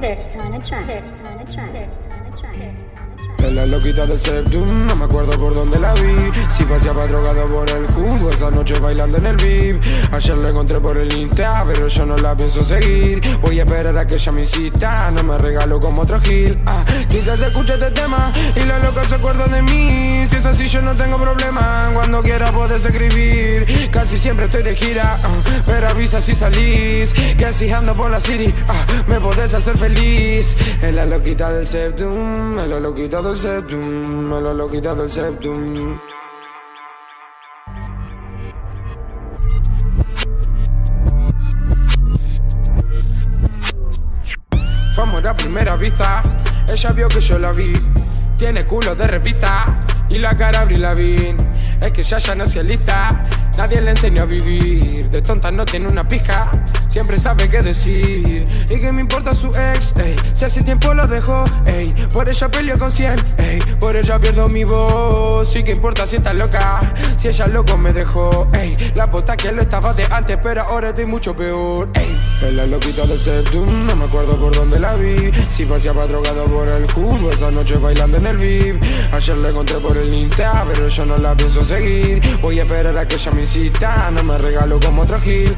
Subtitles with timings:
[0.00, 0.84] Persona Trap.
[0.84, 1.44] Persona.
[1.44, 2.07] Persona
[3.48, 6.30] Es la loquita del septum, no me acuerdo por dónde la vi.
[6.54, 9.82] Si paseaba drogado por el jugo, esa noche bailando en el VIP.
[10.12, 13.22] Ayer la encontré por el Insta, pero yo no la pienso seguir.
[13.40, 16.60] Voy a esperar a que ella me insista, no me regalo como otro gil.
[16.66, 20.26] Ah, Quizás escuche este tema y la loca se acuerda de mí.
[20.28, 23.88] Si es así yo no tengo problema, cuando quiera puedes escribir.
[23.90, 27.14] Casi siempre estoy de gira, ah, pero avisa si salís.
[27.14, 30.54] Que así ando por la city, ah, me podés hacer feliz.
[30.82, 35.98] Es la loquita del septum, es la loquita del septum, es la loquita del septum
[44.96, 46.20] Vamos a primera vista,
[46.68, 47.72] ella vio que yo la vi.
[48.36, 49.64] Tiene culo de revista
[50.10, 51.36] y la cara la vi.
[51.80, 53.22] Es que ya ya no se lista,
[53.56, 55.08] nadie le enseñó a vivir.
[55.10, 56.50] De tonta no tiene una pija,
[56.98, 58.42] siempre sabe qué decir.
[58.68, 61.94] Y que me importa su ex, ey, si hace tiempo lo dejó, ey.
[62.12, 65.48] Por ella peleo con 100, ey, por ella pierdo mi voz.
[65.52, 66.80] Sí que importa si está loca,
[67.16, 68.76] si ella loco me dejó, ey.
[68.96, 72.16] La puta que lo estaba de antes, pero ahora estoy mucho peor, ey.
[72.42, 76.44] Es la loquita del septum, no me acuerdo por dónde la vi Si paseaba drogado
[76.44, 78.80] por el culo, esa noche bailando en el VIP
[79.12, 82.96] Ayer la encontré por el Insta, pero yo no la pienso seguir Voy a esperar
[82.96, 85.56] a que ella me insista, no me regalo como otro gil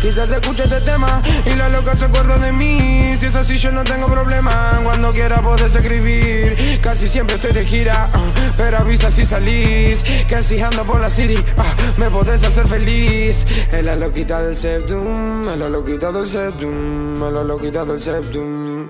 [0.00, 3.14] Quizás escuche este tema y la loca se acuerda de mí.
[3.18, 6.80] Si es así yo no tengo problema, cuando quiera podés escribir.
[6.80, 10.02] Casi siempre estoy de gira, ah, pero avisa si salís.
[10.26, 13.46] Que así ando por la city, ah, me podés hacer feliz.
[13.72, 18.88] Es la loquita del septum, es la loquita del septum, es la loquita del septum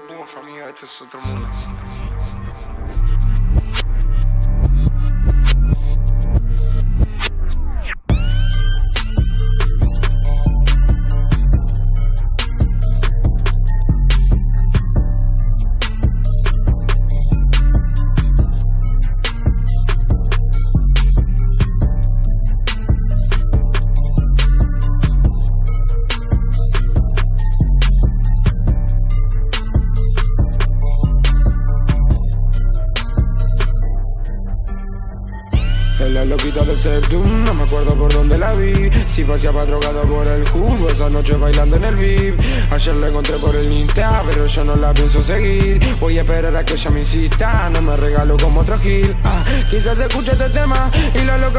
[36.19, 38.91] la loquita del septum, no me acuerdo por dónde la vi.
[39.06, 42.41] Si paseaba drogado por el jugo, esa noche bailando en el VIP
[42.73, 45.79] Ayer la encontré por el Insta, pero yo no la pienso seguir.
[46.01, 49.17] Voy a esperar a que ella me insista, no me regalo como otro gil.
[49.23, 51.57] Ah, Quizás escuche este tema y la loca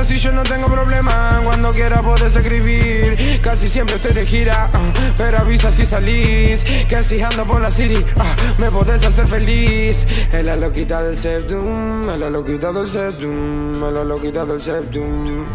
[0.00, 4.92] así yo no tengo problema, cuando quiera podés escribir Casi siempre estoy de gira, ah,
[5.16, 10.06] pero avisa si salís Que así ando por la city, ah, me podés hacer feliz
[10.32, 15.46] Es la loquita del septum, es la loquita del septum, es la loquita del septum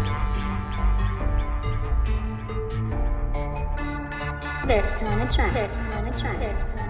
[4.66, 5.52] Persona Trap.
[5.52, 6.02] Persona.
[6.38, 6.85] Persona